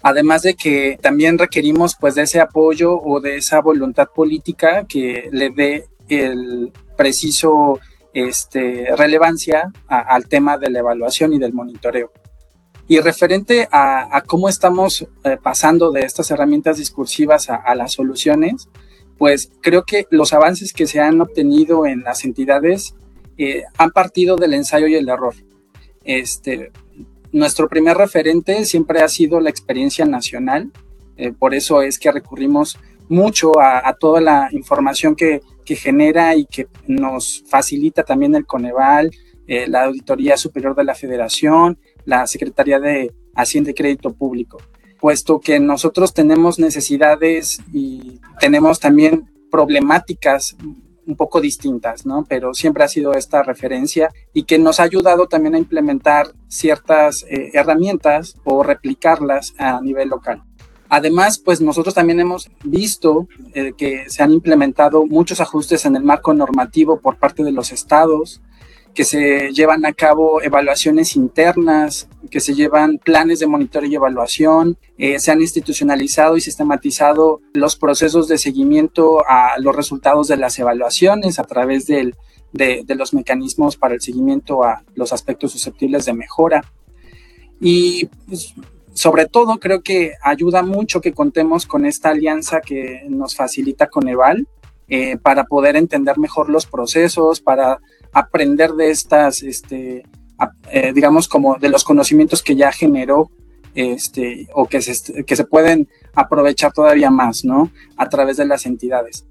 Además 0.00 0.42
de 0.42 0.54
que 0.54 0.96
también 1.02 1.36
requerimos 1.36 1.96
pues 1.98 2.14
de 2.14 2.22
ese 2.22 2.40
apoyo 2.40 2.96
o 2.96 3.20
de 3.20 3.36
esa 3.36 3.60
voluntad 3.60 4.06
política 4.14 4.86
que 4.88 5.28
le 5.32 5.50
dé 5.50 5.86
el 6.08 6.72
preciso 6.96 7.80
este, 8.14 8.94
relevancia 8.96 9.72
al 9.88 10.28
tema 10.28 10.56
de 10.56 10.70
la 10.70 10.78
evaluación 10.78 11.32
y 11.32 11.40
del 11.40 11.52
monitoreo. 11.52 12.12
Y 12.86 13.00
referente 13.00 13.68
a, 13.72 14.22
cómo 14.26 14.48
estamos 14.48 15.06
eh, 15.24 15.36
pasando 15.42 15.90
de 15.90 16.02
estas 16.02 16.30
herramientas 16.30 16.76
discursivas 16.76 17.50
a, 17.50 17.74
las 17.74 17.92
soluciones, 17.92 18.68
pues 19.18 19.50
creo 19.60 19.82
que 19.82 20.06
los 20.10 20.32
avances 20.32 20.72
que 20.72 20.86
se 20.86 21.00
han 21.00 21.20
obtenido 21.20 21.86
en 21.86 22.02
las 22.02 22.24
entidades 22.24 22.94
eh, 23.38 23.64
han 23.78 23.90
partido 23.92 24.36
del 24.36 24.54
ensayo 24.54 24.86
y 24.88 24.96
el 24.96 25.08
error. 25.08 25.34
Este, 26.04 26.72
nuestro 27.32 27.68
primer 27.68 27.96
referente 27.96 28.64
siempre 28.64 29.00
ha 29.00 29.08
sido 29.08 29.40
la 29.40 29.50
experiencia 29.50 30.04
nacional, 30.04 30.72
eh, 31.16 31.32
por 31.32 31.54
eso 31.54 31.82
es 31.82 31.98
que 31.98 32.10
recurrimos 32.10 32.78
mucho 33.08 33.58
a, 33.60 33.94
toda 33.98 34.20
la 34.20 34.48
información 34.52 35.16
que, 35.16 35.40
genera 35.64 36.34
y 36.34 36.46
que 36.46 36.66
nos 36.86 37.44
facilita 37.46 38.02
también 38.02 38.34
el 38.34 38.46
Coneval, 38.46 39.10
eh, 39.46 39.66
la 39.68 39.84
Auditoría 39.84 40.38
Superior 40.38 40.74
de 40.74 40.84
la 40.84 40.94
Federación, 40.94 41.78
la 42.06 42.26
Secretaría 42.26 42.80
de 42.80 43.14
Hacienda 43.34 43.72
y 43.72 43.74
Crédito 43.74 44.14
Público, 44.14 44.58
puesto 44.98 45.40
que 45.40 45.60
nosotros 45.60 46.14
tenemos 46.14 46.58
necesidades 46.58 47.60
y 47.70 48.18
tenemos 48.40 48.80
también 48.80 49.30
problemáticas 49.50 50.56
un 51.08 51.16
poco 51.16 51.40
distintas, 51.40 52.06
¿no? 52.06 52.24
Pero 52.28 52.54
siempre 52.54 52.84
ha 52.84 52.88
sido 52.88 53.14
esta 53.14 53.42
referencia 53.42 54.10
y 54.32 54.44
que 54.44 54.58
nos 54.58 54.78
ha 54.78 54.84
ayudado 54.84 55.26
también 55.26 55.54
a 55.54 55.58
implementar 55.58 56.28
ciertas 56.46 57.24
eh, 57.28 57.50
herramientas 57.54 58.36
o 58.44 58.62
replicarlas 58.62 59.54
a 59.58 59.80
nivel 59.80 60.10
local. 60.10 60.42
Además, 60.90 61.38
pues 61.38 61.60
nosotros 61.60 61.94
también 61.94 62.20
hemos 62.20 62.50
visto 62.64 63.28
eh, 63.54 63.72
que 63.76 64.08
se 64.08 64.22
han 64.22 64.32
implementado 64.32 65.06
muchos 65.06 65.40
ajustes 65.40 65.84
en 65.84 65.96
el 65.96 66.02
marco 66.02 66.32
normativo 66.32 67.00
por 67.00 67.16
parte 67.16 67.42
de 67.42 67.52
los 67.52 67.72
estados, 67.72 68.40
que 68.98 69.04
se 69.04 69.52
llevan 69.52 69.86
a 69.86 69.92
cabo 69.92 70.42
evaluaciones 70.42 71.14
internas, 71.14 72.08
que 72.32 72.40
se 72.40 72.56
llevan 72.56 72.98
planes 72.98 73.38
de 73.38 73.46
monitoreo 73.46 73.88
y 73.88 73.94
evaluación, 73.94 74.76
eh, 74.96 75.20
se 75.20 75.30
han 75.30 75.40
institucionalizado 75.40 76.36
y 76.36 76.40
sistematizado 76.40 77.40
los 77.54 77.76
procesos 77.76 78.26
de 78.26 78.38
seguimiento 78.38 79.22
a 79.28 79.52
los 79.60 79.76
resultados 79.76 80.26
de 80.26 80.36
las 80.36 80.58
evaluaciones 80.58 81.38
a 81.38 81.44
través 81.44 81.86
de, 81.86 82.12
los 82.88 83.14
mecanismos 83.14 83.76
para 83.76 83.94
el 83.94 84.00
seguimiento 84.00 84.64
a 84.64 84.82
los 84.96 85.12
aspectos 85.12 85.52
susceptibles 85.52 86.04
de 86.04 86.14
mejora. 86.14 86.64
Y 87.60 88.06
pues, 88.26 88.52
sobre 88.94 89.26
todo 89.26 89.60
creo 89.60 89.80
que 89.80 90.14
ayuda 90.24 90.64
mucho 90.64 91.00
que 91.00 91.12
contemos 91.12 91.66
con 91.66 91.86
esta 91.86 92.08
alianza 92.08 92.60
que 92.60 93.04
nos 93.08 93.36
facilita 93.36 93.86
Coneval 93.86 94.48
eh, 94.88 95.18
para 95.18 95.44
poder 95.44 95.76
entender 95.76 96.18
mejor 96.18 96.48
los 96.48 96.66
procesos, 96.66 97.40
para 97.40 97.78
aprender 98.18 98.72
de 98.72 98.90
estas, 98.90 99.42
este, 99.42 100.04
eh, 100.70 100.92
digamos, 100.92 101.28
como 101.28 101.56
de 101.56 101.68
los 101.68 101.84
conocimientos 101.84 102.42
que 102.42 102.56
ya 102.56 102.72
generó 102.72 103.30
este, 103.74 104.48
o 104.54 104.66
que 104.66 104.82
se, 104.82 105.24
que 105.24 105.36
se 105.36 105.44
pueden 105.44 105.88
aprovechar 106.14 106.72
todavía 106.72 107.10
más, 107.10 107.44
¿no? 107.44 107.70
A 107.96 108.08
través 108.08 108.36
de 108.36 108.44
las 108.44 108.66
entidades. 108.66 109.24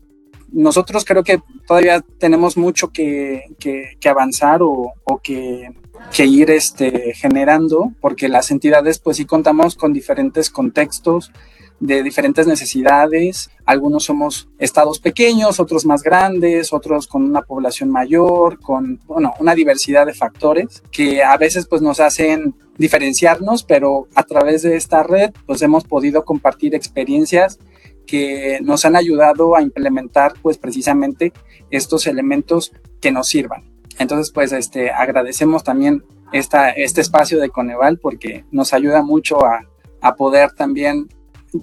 Nosotros 0.51 1.03
creo 1.03 1.23
que 1.23 1.41
todavía 1.67 2.01
tenemos 2.19 2.55
mucho 2.55 2.89
que, 2.89 3.43
que, 3.59 4.09
avanzar 4.09 4.61
o, 4.61 4.93
o 5.03 5.19
que, 5.21 5.73
que, 6.13 6.25
ir 6.25 6.49
este, 6.49 7.13
generando, 7.13 7.91
porque 7.99 8.29
las 8.29 8.49
entidades, 8.51 8.99
pues 8.99 9.17
sí 9.17 9.25
contamos 9.25 9.75
con 9.75 9.91
diferentes 9.91 10.49
contextos, 10.49 11.31
de 11.79 12.03
diferentes 12.03 12.47
necesidades. 12.47 13.49
Algunos 13.65 14.03
somos 14.03 14.49
estados 14.57 14.99
pequeños, 14.99 15.59
otros 15.59 15.85
más 15.85 16.03
grandes, 16.03 16.73
otros 16.73 17.07
con 17.07 17.23
una 17.23 17.41
población 17.41 17.89
mayor, 17.91 18.59
con 18.59 18.99
bueno, 19.05 19.33
una 19.39 19.55
diversidad 19.55 20.05
de 20.05 20.13
factores 20.13 20.81
que 20.91 21.23
a 21.23 21.37
veces 21.37 21.67
pues 21.67 21.81
nos 21.81 21.99
hacen 21.99 22.55
diferenciarnos, 22.77 23.63
pero 23.63 24.07
a 24.15 24.23
través 24.23 24.63
de 24.63 24.75
esta 24.75 25.03
red 25.03 25.31
pues 25.45 25.61
hemos 25.61 25.83
podido 25.83 26.25
compartir 26.25 26.75
experiencias 26.75 27.59
que 28.05 28.59
nos 28.61 28.85
han 28.85 28.95
ayudado 28.95 29.55
a 29.55 29.61
implementar 29.61 30.33
pues 30.41 30.57
precisamente 30.57 31.33
estos 31.69 32.07
elementos 32.07 32.71
que 33.01 33.11
nos 33.11 33.27
sirvan. 33.27 33.71
Entonces 33.99 34.31
pues 34.31 34.51
este 34.51 34.91
agradecemos 34.91 35.63
también 35.63 36.03
esta, 36.31 36.69
este 36.69 37.01
espacio 37.01 37.39
de 37.39 37.49
Coneval 37.49 37.99
porque 37.99 38.45
nos 38.51 38.73
ayuda 38.73 39.01
mucho 39.01 39.45
a, 39.45 39.65
a 40.01 40.15
poder 40.15 40.51
también 40.51 41.07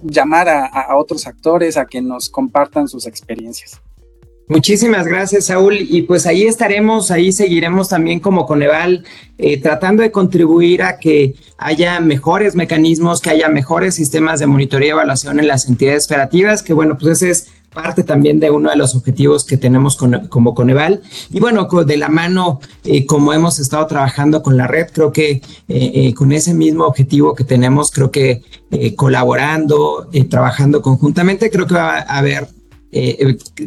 llamar 0.03 0.49
a, 0.49 0.95
otros 0.95 1.27
actores 1.27 1.77
a 1.77 1.85
que 1.85 2.01
nos 2.01 2.29
compartan 2.29 2.87
sus 2.87 3.07
experiencias. 3.07 3.81
Muchísimas 4.47 5.07
gracias, 5.07 5.45
Saúl. 5.45 5.75
Y 5.79 6.03
pues 6.03 6.27
ahí 6.27 6.43
estaremos, 6.43 7.09
ahí 7.09 7.31
seguiremos 7.31 7.89
también 7.89 8.19
como 8.19 8.45
Coneval, 8.45 9.03
eh, 9.39 9.59
tratando 9.59 10.03
de 10.03 10.11
contribuir 10.11 10.83
a 10.83 10.99
que 10.99 11.33
haya 11.57 11.99
mejores 11.99 12.55
mecanismos, 12.55 13.21
que 13.21 13.31
haya 13.31 13.49
mejores 13.49 13.95
sistemas 13.95 14.39
de 14.39 14.45
monitoreo 14.45 14.87
y 14.87 14.91
evaluación 14.91 15.39
en 15.39 15.47
las 15.47 15.67
entidades 15.67 16.07
federativas, 16.07 16.61
que 16.61 16.73
bueno, 16.73 16.95
pues 16.97 17.23
ese 17.23 17.31
es 17.31 17.54
parte 17.75 18.03
también 18.03 18.39
de 18.39 18.49
uno 18.49 18.71
de 18.71 18.75
los 18.75 18.95
objetivos 18.95 19.45
que 19.45 19.57
tenemos 19.57 19.95
como 19.95 20.55
Coneval. 20.55 21.03
Y 21.29 21.39
bueno, 21.39 21.67
de 21.85 21.97
la 21.97 22.09
mano, 22.09 22.59
eh, 22.83 23.05
como 23.05 23.33
hemos 23.33 23.59
estado 23.59 23.85
trabajando 23.85 24.41
con 24.41 24.57
la 24.57 24.65
red, 24.65 24.87
creo 24.91 25.11
que 25.11 25.31
eh, 25.31 25.41
eh, 25.67 26.13
con 26.15 26.31
ese 26.31 26.55
mismo 26.55 26.85
objetivo 26.85 27.35
que 27.35 27.43
tenemos, 27.43 27.91
creo 27.91 28.09
que 28.09 28.41
colaborando, 28.95 30.09
trabajando 30.29 30.81
conjuntamente, 30.81 31.49
creo 31.49 31.65
que 31.67 31.75
va 31.75 31.99
a 31.99 32.17
haber, 32.17 32.47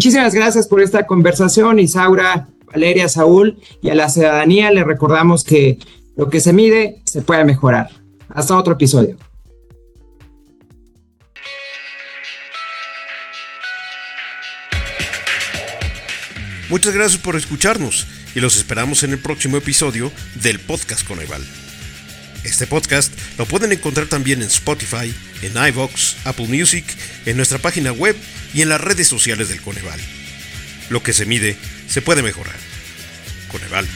Muchísimas 0.06 0.36
gracias 0.36 0.68
por 0.68 0.84
esta 0.84 1.08
conversación, 1.08 1.80
Isaura, 1.80 2.48
Valeria, 2.72 3.10
Saúl, 3.10 3.60
y 3.82 3.89
a 3.89 3.96
la 3.96 4.08
ciudadanía 4.08 4.70
le 4.70 4.84
recordamos 4.84 5.44
que 5.44 5.80
lo 6.15 6.30
que 6.30 6.41
se 6.41 6.54
mide 6.54 7.02
se 7.06 7.24
puede 7.24 7.44
mejorar. 7.44 7.89
Hasta 8.30 8.56
otro 8.56 8.74
episodio. 8.74 9.18
Muchas 16.70 16.94
gracias 16.94 17.20
por 17.20 17.36
escucharnos 17.36 18.06
y 18.36 18.41
los 18.41 18.58
esperamos 18.58 19.02
en 19.02 19.13
el 19.13 19.18
próximo 19.18 19.58
episodio 19.58 20.12
del 20.36 20.60
podcast 20.60 21.08
Coneval. 21.08 21.41
Este 22.45 22.67
podcast 22.67 23.12
lo 23.38 23.45
pueden 23.45 23.71
encontrar 23.71 24.05
también 24.05 24.41
en 24.41 24.47
Spotify, 24.47 25.13
en 25.41 25.67
iVoox, 25.67 26.15
Apple 26.25 26.47
Music, 26.47 26.86
en 27.25 27.38
nuestra 27.38 27.58
página 27.58 27.91
web 27.91 28.15
y 28.53 28.62
en 28.62 28.69
las 28.69 28.79
redes 28.79 29.08
sociales 29.08 29.49
del 29.49 29.62
Coneval. 29.62 29.99
Lo 30.89 31.01
que 31.01 31.13
se 31.13 31.25
mide 31.25 31.58
se 31.89 32.03
puede 32.03 32.21
mejorar. 32.21 32.55
Coneval. 33.51 33.88